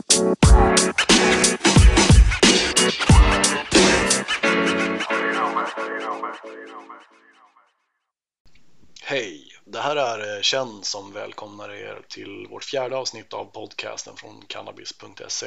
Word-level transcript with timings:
Det 9.64 9.80
här 9.80 9.96
är 9.96 10.36
eh, 10.36 10.42
Känn 10.42 10.82
som 10.82 11.12
välkomnar 11.12 11.72
er 11.72 12.02
till 12.08 12.46
vårt 12.50 12.64
fjärde 12.64 12.96
avsnitt 12.96 13.32
av 13.32 13.44
podcasten 13.44 14.16
från 14.16 14.42
cannabis.se. 14.46 15.46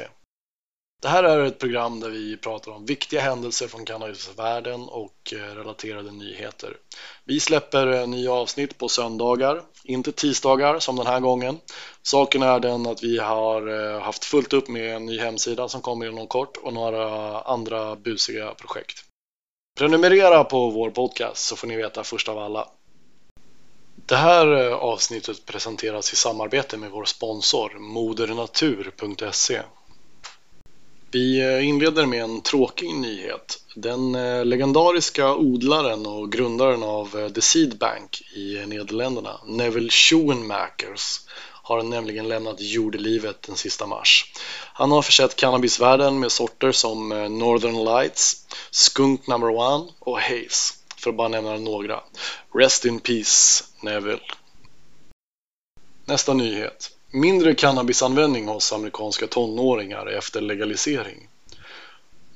Det 1.02 1.08
här 1.08 1.24
är 1.24 1.44
ett 1.44 1.58
program 1.58 2.00
där 2.00 2.08
vi 2.08 2.36
pratar 2.36 2.72
om 2.72 2.86
viktiga 2.86 3.20
händelser 3.20 3.68
från 3.68 3.84
cannabisvärlden 3.84 4.88
och 4.88 5.32
eh, 5.32 5.56
relaterade 5.56 6.10
nyheter. 6.10 6.76
Vi 7.24 7.40
släpper 7.40 7.86
eh, 7.86 8.06
nya 8.06 8.32
avsnitt 8.32 8.78
på 8.78 8.88
söndagar, 8.88 9.62
inte 9.84 10.12
tisdagar 10.12 10.78
som 10.78 10.96
den 10.96 11.06
här 11.06 11.20
gången. 11.20 11.60
Saken 12.02 12.42
är 12.42 12.60
den 12.60 12.86
att 12.86 13.02
vi 13.02 13.18
har 13.18 13.94
eh, 13.94 14.00
haft 14.00 14.24
fullt 14.24 14.52
upp 14.52 14.68
med 14.68 14.96
en 14.96 15.06
ny 15.06 15.18
hemsida 15.18 15.68
som 15.68 15.80
kommer 15.80 16.06
inom 16.06 16.26
kort 16.26 16.56
och 16.56 16.72
några 16.72 17.40
andra 17.40 17.96
busiga 17.96 18.54
projekt. 18.54 19.04
Prenumerera 19.78 20.44
på 20.44 20.70
vår 20.70 20.90
podcast 20.90 21.44
så 21.44 21.56
får 21.56 21.66
ni 21.66 21.76
veta 21.76 22.04
först 22.04 22.28
av 22.28 22.38
alla. 22.38 22.68
Det 24.06 24.16
här 24.16 24.46
avsnittet 24.70 25.46
presenteras 25.46 26.12
i 26.12 26.16
samarbete 26.16 26.76
med 26.76 26.90
vår 26.90 27.04
sponsor 27.04 27.78
modernatur.se. 27.78 29.62
Vi 31.10 31.40
eh, 31.40 31.68
inleder 31.68 32.06
med 32.06 32.22
en 32.22 32.40
tråkig 32.40 32.94
nyhet. 32.94 33.62
Den 33.74 34.14
eh, 34.14 34.44
legendariska 34.44 35.34
odlaren 35.34 36.06
och 36.06 36.32
grundaren 36.32 36.82
av 36.82 37.18
eh, 37.18 37.28
The 37.28 37.40
Seed 37.40 37.78
Bank 37.78 38.22
i 38.34 38.66
Nederländerna, 38.66 39.40
Neville 39.46 39.90
Schoenmakers, 39.90 41.20
har 41.62 41.82
nämligen 41.82 42.28
lämnat 42.28 42.56
jordelivet 42.60 43.42
den 43.42 43.56
sista 43.56 43.86
mars. 43.86 44.32
Han 44.72 44.90
har 44.90 45.02
försett 45.02 45.36
cannabisvärlden 45.36 46.20
med 46.20 46.32
sorter 46.32 46.72
som 46.72 47.08
Northern 47.38 47.84
Lights, 47.84 48.46
Skunk 48.70 49.26
Number 49.26 49.48
One 49.48 49.90
och 49.98 50.20
Haze 50.20 50.74
för 50.96 51.10
att 51.10 51.16
bara 51.16 51.28
nämna 51.28 51.56
några. 51.56 52.00
Rest 52.54 52.84
in 52.84 53.00
peace, 53.00 53.64
Neville. 53.82 54.20
Nästa 56.04 56.34
nyhet. 56.34 56.97
Mindre 57.10 57.54
cannabisanvändning 57.54 58.48
hos 58.48 58.72
amerikanska 58.72 59.26
tonåringar 59.26 60.06
efter 60.06 60.40
legalisering. 60.40 61.28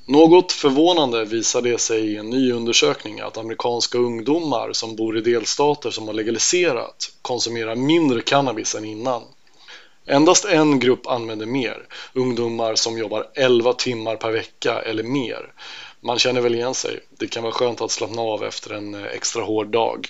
Något 0.06 0.52
förvånande 0.52 1.24
visar 1.24 1.62
det 1.62 1.78
sig 1.78 2.00
i 2.00 2.16
en 2.16 2.30
ny 2.30 2.52
undersökning 2.52 3.20
att 3.20 3.38
amerikanska 3.38 3.98
ungdomar 3.98 4.72
som 4.72 4.96
bor 4.96 5.18
i 5.18 5.20
delstater 5.20 5.90
som 5.90 6.06
har 6.06 6.14
legaliserat 6.14 7.12
konsumerar 7.22 7.74
mindre 7.74 8.20
cannabis 8.20 8.74
än 8.74 8.84
innan. 8.84 9.22
Endast 10.06 10.44
en 10.44 10.80
grupp 10.80 11.06
använder 11.06 11.46
mer, 11.46 11.86
ungdomar 12.12 12.74
som 12.74 12.98
jobbar 12.98 13.28
11 13.34 13.72
timmar 13.72 14.16
per 14.16 14.32
vecka 14.32 14.82
eller 14.82 15.02
mer 15.02 15.52
man 16.04 16.18
känner 16.18 16.40
väl 16.40 16.54
igen 16.54 16.74
sig. 16.74 17.00
Det 17.10 17.26
kan 17.26 17.42
vara 17.42 17.52
skönt 17.52 17.80
att 17.80 17.90
slappna 17.90 18.22
av 18.22 18.44
efter 18.44 18.74
en 18.74 18.94
eh, 18.94 19.04
extra 19.04 19.42
hård 19.42 19.66
dag. 19.66 20.08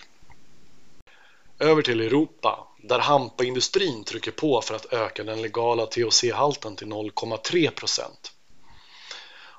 Över 1.58 1.83
till 1.83 2.00
Europa, 2.00 2.66
där 2.83 2.98
hampaindustrin 2.98 4.05
trycker 4.05 4.30
på 4.30 4.61
för 4.61 4.75
att 4.75 4.92
öka 4.92 5.25
den 5.25 5.42
legala 5.42 5.86
THC-halten 5.86 6.77
till 6.77 6.86
0,3 6.86 7.70
procent. 7.70 8.33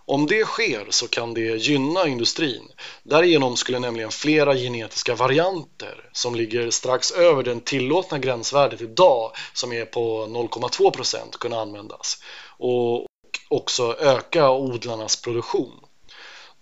Om 0.05 0.25
det 0.25 0.45
sker 0.45 0.87
så 0.89 1.07
kan 1.07 1.33
det 1.33 1.41
gynna 1.41 2.07
industrin. 2.07 2.71
Därigenom 3.03 3.57
skulle 3.57 3.79
nämligen 3.79 4.11
flera 4.11 4.55
genetiska 4.55 5.15
varianter 5.15 6.09
som 6.13 6.35
ligger 6.35 6.69
strax 6.69 7.11
över 7.11 7.43
den 7.43 7.61
tillåtna 7.61 8.19
gränsvärdet 8.19 8.81
idag 8.81 9.31
som 9.53 9.73
är 9.73 9.85
på 9.85 10.25
0,2 10.25 10.91
procent 10.91 11.37
kunna 11.37 11.61
användas 11.61 12.23
och 12.57 13.05
också 13.49 13.95
öka 13.99 14.51
odlarnas 14.51 15.21
produktion. 15.21 15.82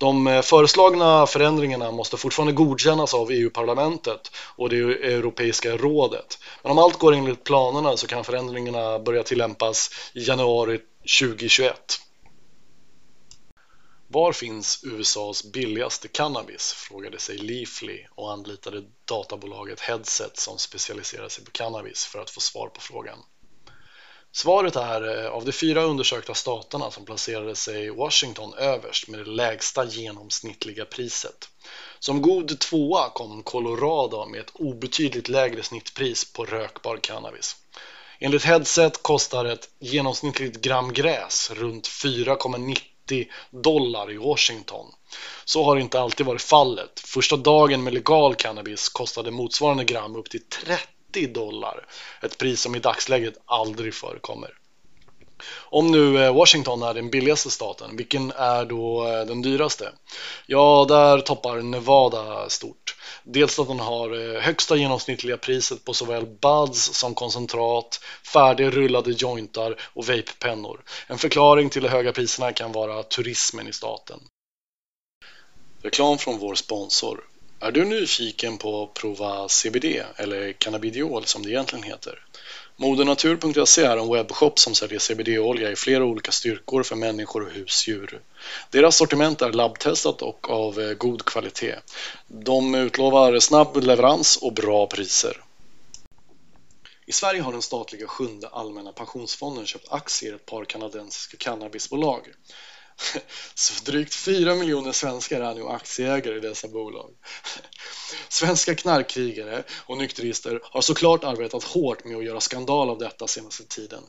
De 0.01 0.27
eh, 0.27 0.41
föreslagna 0.41 1.27
förändringarna 1.27 1.91
måste 1.91 2.17
fortfarande 2.17 2.53
godkännas 2.53 3.13
av 3.13 3.31
EU-parlamentet 3.31 4.31
och 4.55 4.69
det 4.69 4.75
Europeiska 4.77 5.77
rådet. 5.77 6.39
Men 6.61 6.71
om 6.71 6.77
allt 6.77 6.99
går 6.99 7.13
enligt 7.13 7.43
planerna 7.43 7.97
så 7.97 8.07
kan 8.07 8.23
förändringarna 8.23 8.99
börja 8.99 9.23
tillämpas 9.23 9.89
i 10.13 10.23
januari 10.23 10.79
2021. 11.19 11.75
Var 14.07 14.31
finns 14.31 14.83
USAs 14.83 15.43
billigaste 15.43 16.07
cannabis? 16.07 16.73
frågade 16.73 17.19
sig 17.19 17.37
Leafly 17.37 18.05
och 18.15 18.31
anlitade 18.31 18.83
databolaget 19.05 19.79
Headset 19.79 20.37
som 20.37 20.57
specialiserar 20.57 21.29
sig 21.29 21.45
på 21.45 21.51
cannabis 21.51 22.05
för 22.05 22.19
att 22.19 22.29
få 22.29 22.39
svar 22.39 22.67
på 22.67 22.81
frågan. 22.81 23.17
Svaret 24.33 24.75
är 24.75 25.25
eh, 25.25 25.31
av 25.31 25.45
de 25.45 25.51
fyra 25.51 25.83
undersökta 25.83 26.33
staterna 26.33 26.91
som 26.91 27.05
placerade 27.05 27.55
sig 27.55 27.89
Washington 27.89 28.53
överst 28.53 29.07
med 29.07 29.19
det 29.19 29.31
lägsta 29.31 29.85
genomsnittliga 29.85 30.85
priset. 30.85 31.49
Som 31.99 32.21
god 32.21 32.59
tvåa 32.59 33.09
kom 33.09 33.43
Colorado 33.43 34.25
med 34.25 34.39
ett 34.39 34.51
obetydligt 34.53 35.29
lägre 35.29 35.63
snittpris 35.63 36.33
på 36.33 36.45
rökbar 36.45 36.97
cannabis. 36.97 37.55
Enligt 38.19 38.43
Headset 38.43 39.03
kostar 39.03 39.45
ett 39.45 39.69
genomsnittligt 39.79 40.61
gram 40.61 40.93
gräs 40.93 41.51
runt 41.51 41.87
4,90 41.87 43.27
dollar 43.49 44.11
i 44.11 44.17
Washington. 44.17 44.85
Så 45.45 45.63
har 45.63 45.77
inte 45.77 45.99
alltid 45.99 46.25
varit 46.25 46.41
fallet. 46.41 46.99
Första 46.99 47.37
dagen 47.37 47.83
med 47.83 47.93
legal 47.93 48.35
cannabis 48.35 48.89
kostade 48.89 49.31
motsvarande 49.31 49.83
gram 49.83 50.15
upp 50.15 50.29
till 50.29 50.43
30 50.65 51.00
90 51.15 51.33
dollar. 51.33 51.85
Ett 52.21 52.37
pris 52.37 52.61
som 52.61 52.75
i 52.75 52.79
dagsläget 52.79 53.33
aldrig 53.45 53.93
förekommer. 53.93 54.53
Om 55.59 55.91
nu 55.91 56.23
eh, 56.23 56.33
Washington 56.33 56.83
är 56.83 56.93
den 56.93 57.09
billigaste 57.09 57.49
staten, 57.49 57.97
vilken 57.97 58.31
är 58.31 58.65
då 58.65 59.07
eh, 59.07 59.25
den 59.25 59.41
dyraste? 59.41 59.91
Ja, 60.45 60.85
där 60.89 61.19
toppar 61.19 61.61
Nevada 61.61 62.49
stort. 62.49 62.95
Delstaten 63.23 63.79
har 63.79 64.35
eh, 64.35 64.41
högsta 64.41 64.75
genomsnittliga 64.75 65.37
priset 65.37 65.85
på 65.85 65.93
såväl 65.93 66.25
buds 66.25 66.93
som 66.93 67.15
koncentrat, 67.15 67.99
färdigrullade 68.33 69.11
jointar 69.11 69.75
och 69.93 70.07
vapepennor. 70.07 70.83
En 71.07 71.17
förklaring 71.17 71.69
till 71.69 71.83
de 71.83 71.89
höga 71.89 72.11
priserna 72.11 72.53
kan 72.53 72.71
vara 72.71 73.03
turismen 73.03 73.67
i 73.67 73.73
staten. 73.73 74.19
Reklam 75.83 76.17
från 76.17 76.39
vår 76.39 76.55
sponsor 76.55 77.23
är 77.61 77.71
du 77.71 77.85
nyfiken 77.85 78.57
på 78.57 78.83
att 78.83 78.93
prova 78.93 79.47
CBD 79.47 79.85
eller 80.15 80.53
cannabidiol 80.53 81.25
som 81.25 81.43
det 81.43 81.49
egentligen 81.49 81.83
heter? 81.83 82.25
Modernatur.se 82.75 83.83
är 83.83 83.97
en 83.97 84.13
webbshop 84.13 84.59
som 84.59 84.75
säljer 84.75 84.99
CBD-olja 84.99 85.71
i 85.71 85.75
flera 85.75 86.05
olika 86.05 86.31
styrkor 86.31 86.83
för 86.83 86.95
människor 86.95 87.45
och 87.45 87.51
husdjur. 87.51 88.21
Deras 88.69 88.97
sortiment 88.97 89.41
är 89.41 89.51
labbtestat 89.51 90.21
och 90.21 90.49
av 90.49 90.79
eh, 90.79 90.93
god 90.93 91.25
kvalitet. 91.25 91.75
De 92.27 92.75
utlovar 92.75 93.39
snabb 93.39 93.83
leverans 93.83 94.37
och 94.37 94.53
bra 94.53 94.87
priser. 94.87 95.43
I 97.05 97.11
Sverige 97.11 97.41
har 97.41 97.51
den 97.51 97.61
statliga 97.61 98.07
sjunde 98.07 98.47
allmänna 98.47 98.91
pensionsfonden 98.91 99.65
köpt 99.65 99.91
aktier 99.91 100.31
i 100.31 100.35
ett 100.35 100.45
par 100.45 100.65
kanadensiska 100.65 101.37
cannabisbolag. 101.37 102.21
Så 103.55 103.83
drygt 103.83 104.15
4 104.15 104.55
miljoner 104.55 104.91
svenskar 104.91 105.41
är 105.41 105.55
nu 105.55 105.67
aktieägare 105.67 106.37
i 106.37 106.39
dessa 106.39 106.67
bolag. 106.67 107.09
Svenska 108.29 108.75
knarkkrigare 108.75 109.63
och 109.71 109.97
nykterister 109.97 110.59
har 110.63 110.81
såklart 110.81 111.23
arbetat 111.23 111.63
hårt 111.63 112.05
med 112.05 112.17
att 112.17 112.25
göra 112.25 112.41
skandal 112.41 112.89
av 112.89 112.97
detta 112.97 113.27
senaste 113.27 113.63
tiden. 113.63 114.03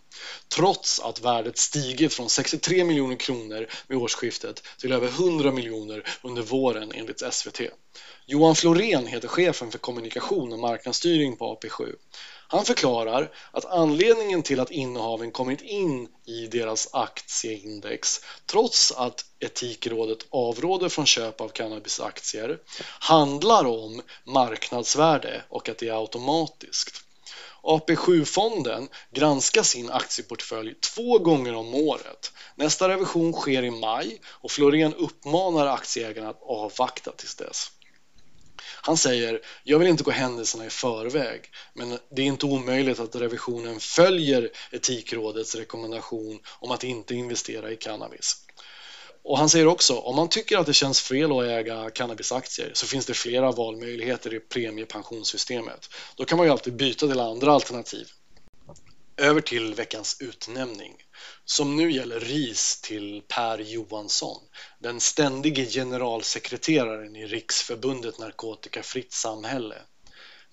Trots 0.55 1.01
att 1.01 1.21
värdet 1.21 1.59
stigit 1.59 2.15
från 2.15 2.31
63 2.31 2.85
miljoner 2.85 3.17
kronor 3.17 3.67
vid 3.87 3.99
årsskiftet 3.99 4.63
till 4.79 4.93
över 4.93 5.09
100 5.09 5.53
miljoner 5.53 6.05
under 6.23 6.43
våren 6.43 6.93
enligt 6.95 7.35
SVT. 7.35 7.61
Johan 8.27 8.55
Florén 8.55 9.07
heter 9.07 9.29
chefen 9.29 9.71
för 9.71 9.79
kommunikation 9.79 10.53
och 10.53 10.59
marknadsstyrning 10.59 11.37
på 11.37 11.55
AP7. 11.55 11.95
Han 12.53 12.65
förklarar 12.65 13.33
att 13.51 13.65
anledningen 13.65 14.43
till 14.43 14.61
att 14.61 14.71
innehaven 14.71 15.31
kommit 15.31 15.63
in 15.63 16.09
i 16.25 16.47
deras 16.47 16.89
aktieindex 16.93 18.21
trots 18.47 18.93
att 18.93 19.25
Etikrådet 19.41 20.19
avråder 20.31 20.89
från 20.89 21.07
köp 21.07 21.41
av 21.41 21.49
cannabisaktier 21.49 22.59
handlar 22.83 23.65
om 23.65 24.03
marknadsvärde 24.25 25.45
och 25.49 25.69
att 25.69 25.79
det 25.79 25.89
är 25.89 26.01
automatiskt. 26.01 27.05
AP7-fonden 27.63 28.89
granskar 29.11 29.63
sin 29.63 29.91
aktieportfölj 29.91 30.75
två 30.75 31.19
gånger 31.19 31.55
om 31.55 31.75
året. 31.75 32.33
Nästa 32.55 32.89
revision 32.89 33.33
sker 33.33 33.63
i 33.63 33.71
maj 33.71 34.21
och 34.27 34.51
Florén 34.51 34.95
uppmanar 34.95 35.67
aktieägarna 35.67 36.29
att 36.29 36.43
avvakta 36.43 37.13
tills 37.13 37.35
dess. 37.35 37.71
Han 38.65 38.97
säger, 38.97 39.41
jag 39.65 39.79
vill 39.79 39.89
inte 39.89 40.05
gå 40.05 40.11
händelserna 40.11 40.67
i 40.67 40.71
förväg, 40.71 41.43
men 41.75 41.99
det 42.11 42.23
är 42.23 42.27
inte 42.27 42.47
omöjligt 42.47 43.01
att 43.01 43.17
revisionen 43.17 43.81
följer 43.81 44.51
Etikrådets 44.71 45.55
rekommendation 45.55 46.41
om 46.59 46.71
att 46.71 46.85
inte 46.85 47.15
investera 47.15 47.71
i 47.73 47.77
cannabis. 47.77 48.37
Och 49.25 49.39
han 49.39 49.49
säger 49.49 49.67
också, 49.67 49.99
om 49.99 50.17
man 50.17 50.29
tycker 50.29 50.59
att 50.59 50.67
det 50.67 50.73
känns 50.73 51.01
fel 51.01 51.33
att 51.33 51.45
äga 51.45 51.91
cannabisaktier 51.91 52.71
så 52.75 52.87
finns 52.87 53.07
det 53.07 53.15
flera 53.15 53.53
valmöjligheter 53.53 54.35
i 54.35 54.41
premiepensionssystemet. 54.41 55.89
Då 56.17 56.25
kan 56.25 56.39
man 56.39 56.47
ju 56.47 56.53
alltid 56.53 56.77
byta 56.77 57.09
till 57.09 57.21
andra 57.21 57.53
alternativ. 57.53 58.09
Över 59.17 59.41
till 59.41 59.75
veckans 59.75 60.17
utnämning 60.21 60.97
som 61.45 61.77
nu 61.77 61.93
gäller 61.93 62.21
ris 62.21 62.81
till 62.81 63.23
Per 63.29 63.59
Johansson, 63.59 64.43
den 64.81 65.01
ständige 65.01 65.67
generalsekreteraren 65.67 67.17
i 67.17 67.27
Riksförbundet 67.27 68.19
Narkotikafritt 68.19 69.13
Samhälle. 69.13 69.83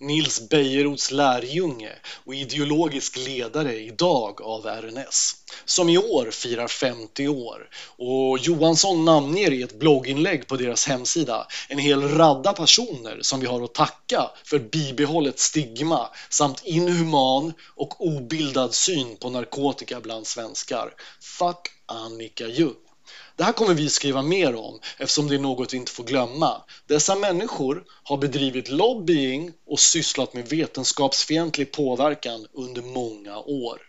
Nils 0.02 0.50
Bejerots 0.50 1.12
lärjunge 1.12 1.92
och 2.26 2.36
ideologisk 2.36 3.18
ledare 3.18 3.80
idag 3.80 4.42
av 4.42 4.66
RNS, 4.66 5.36
som 5.66 5.90
i 5.90 5.98
år 5.98 6.32
firar 6.32 6.68
50 6.68 7.28
år. 7.28 7.70
Och 7.98 8.38
Johansson 8.38 9.06
namnger 9.06 9.52
i 9.54 9.62
ett 9.62 9.80
blogginlägg 9.80 10.48
på 10.48 10.56
deras 10.56 10.88
hemsida 10.88 11.48
en 11.68 11.78
hel 11.78 12.02
radda 12.02 12.54
personer 12.54 13.20
som 13.22 13.40
vi 13.40 13.48
har 13.48 13.64
att 13.64 13.74
tacka 13.74 14.32
för 14.44 14.60
bibehållet 14.60 15.40
stigma 15.40 16.10
samt 16.30 16.62
inhuman 16.66 17.54
och 17.76 18.06
obildad 18.06 18.74
syn 18.74 19.18
på 19.18 19.30
narkotika 19.30 20.00
bland 20.00 20.28
svenskar. 20.28 20.94
Fuck 21.22 21.68
Annika 21.86 22.48
Ljung. 22.48 22.89
Det 23.36 23.44
här 23.44 23.52
kommer 23.52 23.74
vi 23.74 23.90
skriva 23.90 24.22
mer 24.22 24.56
om 24.56 24.80
eftersom 24.98 25.28
det 25.28 25.36
är 25.36 25.40
något 25.40 25.74
vi 25.74 25.78
inte 25.78 25.92
får 25.92 26.04
glömma. 26.04 26.62
Dessa 26.88 27.16
människor 27.16 27.84
har 28.04 28.18
bedrivit 28.18 28.70
lobbying 28.70 29.52
och 29.68 29.80
sysslat 29.80 30.34
med 30.34 30.50
vetenskapsfientlig 30.50 31.72
påverkan 31.72 32.48
under 32.54 32.82
många 32.82 33.38
år. 33.38 33.82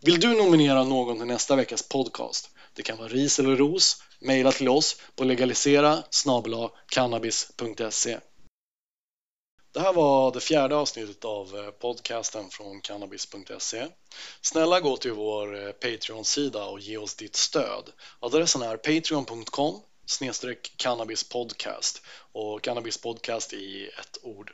Vill 0.00 0.20
du 0.20 0.34
nominera 0.34 0.84
någon 0.84 1.18
till 1.18 1.26
nästa 1.26 1.56
veckas 1.56 1.82
podcast? 1.82 2.50
Det 2.74 2.82
kan 2.82 2.98
vara 2.98 3.08
ris 3.08 3.38
eller 3.38 3.56
ros. 3.56 4.02
Maila 4.20 4.52
till 4.52 4.68
oss 4.68 4.96
på 5.16 5.24
legalisera 5.24 6.02
cannabis.se. 6.88 8.18
Det 9.74 9.80
här 9.80 9.92
var 9.92 10.32
det 10.32 10.40
fjärde 10.40 10.76
avsnittet 10.76 11.24
av 11.24 11.56
eh, 11.56 11.70
podcasten 11.70 12.50
från 12.50 12.80
cannabis.se. 12.80 13.86
Snälla 14.40 14.80
gå 14.80 14.96
till 14.96 15.12
vår 15.12 15.66
eh, 15.66 15.72
Patreon-sida 15.72 16.64
och 16.64 16.80
ge 16.80 16.96
oss 16.96 17.14
ditt 17.14 17.36
stöd. 17.36 17.92
Adressen 18.20 18.62
är 18.62 18.76
patreon.com 18.76 19.80
snedstreck 20.06 20.74
cannabispodcast 20.76 22.02
och 22.32 22.62
cannabispodcast 22.62 23.52
i 23.52 23.90
ett 24.00 24.18
ord. 24.22 24.52